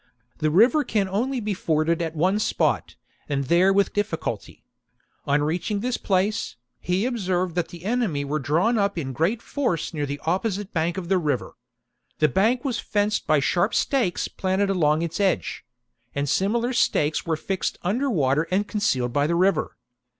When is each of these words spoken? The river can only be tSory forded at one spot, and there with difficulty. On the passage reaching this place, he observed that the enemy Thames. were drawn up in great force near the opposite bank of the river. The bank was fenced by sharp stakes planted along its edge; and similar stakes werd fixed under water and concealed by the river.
The 0.39 0.49
river 0.49 0.83
can 0.83 1.07
only 1.07 1.39
be 1.39 1.53
tSory 1.53 1.57
forded 1.57 2.01
at 2.01 2.15
one 2.15 2.39
spot, 2.39 2.95
and 3.29 3.43
there 3.43 3.71
with 3.71 3.93
difficulty. 3.93 4.63
On 5.27 5.41
the 5.41 5.43
passage 5.43 5.45
reaching 5.47 5.79
this 5.81 5.97
place, 5.97 6.55
he 6.79 7.05
observed 7.05 7.53
that 7.53 7.67
the 7.67 7.85
enemy 7.85 8.21
Thames. 8.23 8.31
were 8.31 8.39
drawn 8.39 8.79
up 8.79 8.97
in 8.97 9.13
great 9.13 9.43
force 9.43 9.93
near 9.93 10.07
the 10.07 10.19
opposite 10.25 10.73
bank 10.73 10.97
of 10.97 11.07
the 11.07 11.19
river. 11.19 11.53
The 12.17 12.27
bank 12.29 12.65
was 12.65 12.79
fenced 12.79 13.27
by 13.27 13.41
sharp 13.41 13.75
stakes 13.75 14.27
planted 14.27 14.71
along 14.71 15.03
its 15.03 15.19
edge; 15.19 15.63
and 16.15 16.27
similar 16.27 16.73
stakes 16.73 17.27
werd 17.27 17.35
fixed 17.37 17.77
under 17.83 18.09
water 18.09 18.47
and 18.49 18.67
concealed 18.67 19.13
by 19.13 19.27
the 19.27 19.35
river. 19.35 19.77